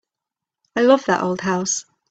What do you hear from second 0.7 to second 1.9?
I love that old house.